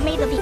I 0.00 0.02
made 0.02 0.18
the 0.18 0.26
beat. 0.26 0.40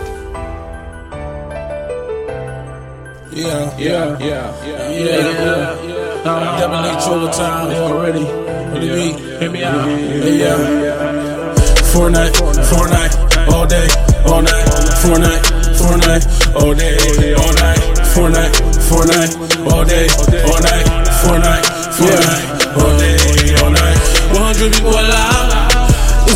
Yeah, 3.34 3.76
yeah, 3.76 4.18
yeah, 4.20 4.54
yeah, 4.64 4.88
yeah. 4.88 5.34
yeah. 5.34 6.22
Uh, 6.24 6.60
Double 6.60 6.86
H 6.86 7.08
overtime 7.08 7.74
already. 7.74 8.22
On 8.22 8.78
the 8.78 8.86
beat. 8.86 9.18
Hit 9.18 9.50
me 9.50 9.64
out. 9.64 9.88
Yeah, 9.88 10.38
yeah. 10.38 11.54
Fortnite, 11.90 12.38
Fortnite, 12.70 13.14
all 13.50 13.66
day, 13.66 13.88
all 14.30 14.42
night. 14.42 14.66
Fortnite, 15.02 15.42
Fortnite, 15.74 16.24
all 16.54 16.74
day, 16.74 16.94
all 17.34 17.54
night. 17.58 17.82
Fortnite, 18.14 18.54
Fortnite, 18.86 19.34
all 19.72 19.84
day, 19.84 20.06
all 20.46 20.60
night. 20.62 20.86
Fortnite, 21.18 21.66
Fortnite, 21.98 22.46
all 22.78 22.94
day, 22.94 23.18
all 23.58 23.70
night. 23.72 23.98
100 24.38 24.72
people 24.72 24.90
alive. 24.90 24.97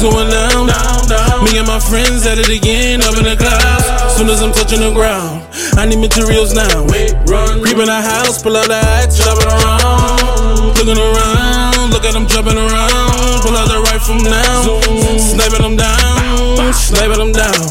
Going 0.03 0.35
down, 0.35 0.67
down, 0.67 1.07
down. 1.07 1.47
Me 1.47 1.63
and 1.63 1.67
my 1.71 1.79
friends 1.79 2.27
at 2.27 2.35
it 2.35 2.51
again, 2.51 3.07
up 3.07 3.15
in 3.15 3.23
the 3.23 3.39
clouds. 3.39 3.87
Soon 4.19 4.27
as 4.35 4.43
I'm 4.43 4.51
touching 4.51 4.83
the 4.83 4.91
ground, 4.91 5.47
I 5.79 5.87
need 5.87 6.03
materials 6.03 6.51
now. 6.51 6.91
Wait, 6.91 7.15
run, 7.31 7.63
creeping 7.63 7.87
the 7.87 8.03
house, 8.03 8.43
pull 8.43 8.59
out 8.59 8.67
the 8.67 8.83
axe, 8.99 9.23
jumping 9.23 9.47
around, 9.47 10.75
looking 10.75 10.99
around. 10.99 11.95
Look 11.95 12.03
at 12.03 12.19
them 12.19 12.27
jumping 12.27 12.59
around. 12.59 13.47
Pull 13.47 13.55
out 13.55 13.71
the 13.71 13.79
rifle 13.95 14.19
now, 14.27 14.83
sniping 15.23 15.63
them 15.63 15.79
down, 15.79 16.75
sniping 16.75 17.23
them 17.23 17.31
down. 17.31 17.63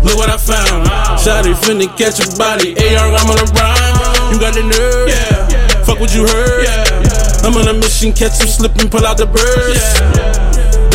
Look 0.00 0.16
what 0.16 0.32
I 0.32 0.40
found. 0.40 0.88
Shotty 1.20 1.52
finna 1.60 1.92
catch 1.92 2.24
a 2.24 2.26
body. 2.40 2.72
AR, 2.72 3.04
I'm 3.04 3.28
on 3.28 3.36
the 3.36 3.44
rhyme. 3.52 4.32
You 4.32 4.40
got 4.40 4.56
the 4.56 4.64
nerve? 4.64 5.12
Yeah. 5.12 5.84
Fuck 5.84 6.00
what 6.00 6.08
you 6.16 6.24
heard? 6.24 6.64
Yeah. 6.64 7.44
I'm 7.44 7.52
on 7.52 7.68
a 7.68 7.76
mission, 7.76 8.16
catch 8.16 8.40
some 8.40 8.48
slipping, 8.48 8.88
pull 8.88 9.04
out 9.04 9.20
the 9.20 9.28
birds. 9.28 10.49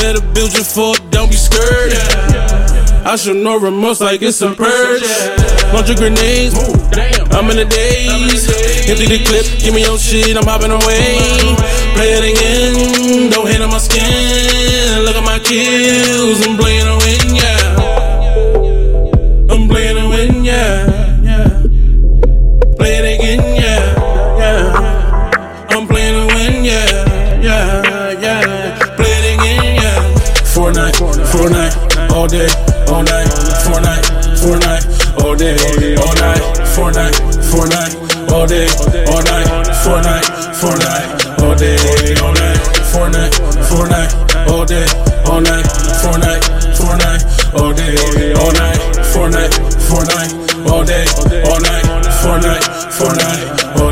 Better 0.06 0.22
build 0.38 0.54
your 0.54 0.64
fort, 0.64 1.02
don't 1.10 1.32
be 1.32 1.36
scared. 1.36 1.92
I 3.10 3.16
show 3.18 3.34
no 3.34 3.58
remorse 3.60 4.02
like 4.02 4.22
it's 4.22 4.40
a 4.44 4.54
purge. 4.54 5.02
Launch 5.74 5.90
your 5.90 5.98
grenades, 5.98 6.54
I'm 7.34 7.50
in 7.50 7.58
the 7.58 7.66
daze. 7.66 8.46
Empty 8.86 9.08
the 9.10 9.26
clip, 9.26 9.46
give 9.58 9.74
me 9.74 9.82
your 9.82 9.98
shit, 9.98 10.38
I'm 10.38 10.46
hopping 10.46 10.70
away. 10.70 11.18
Play 11.98 12.22
it 12.22 12.26
again, 12.38 13.32
don't 13.32 13.48
hit 13.50 13.62
on 13.62 13.72
my 13.72 13.80
skin. 13.80 15.02
Look 15.02 15.16
at 15.18 15.26
my 15.26 15.40
kills, 15.40 16.46
I'm 16.46 16.56
playing 16.56 16.85
day, 32.36 32.52
all 32.92 33.04
night, 33.04 33.28
Fortnite, 33.64 34.04
night. 34.60 34.84
all 35.24 35.36
day, 35.36 35.56
all 35.96 36.16
night, 36.20 36.44
Fortnite, 36.76 37.16
night. 37.72 37.96
all 38.32 38.46
day, 38.48 38.68
all 39.08 39.24
night, 39.24 39.48
Fortnite, 39.84 40.28
night. 40.84 41.08
all 41.40 41.56
day, 41.56 41.78
all 42.20 42.34
night, 42.36 42.60
Fortnite, 42.92 43.36
night. 44.36 44.48
all 44.52 44.66
day, 44.66 44.86
all 45.32 45.42
night, 45.42 45.66
Fortnite, 46.02 46.44
night, 47.00 47.22
all 47.56 47.72
day, 47.74 47.96
all 48.36 48.52
night, 48.52 48.80
Fortnite, 49.14 49.56
Fortnite, 49.88 50.32
all 50.68 50.84
day, 50.84 51.06
all 51.48 51.60
night, 51.62 51.86
Fortnite, 52.20 52.66
Fortnite, 52.98 53.80
all 53.80 53.85